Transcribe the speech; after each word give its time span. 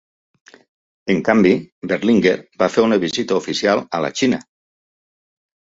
En 1.15 1.21
canvi, 1.27 1.51
Berlinguer 1.91 2.35
va 2.63 2.71
fer 2.77 2.87
una 2.89 3.01
visita 3.07 3.39
oficial 3.43 3.87
a 3.99 4.05
la 4.07 4.15
Xina. 4.23 4.43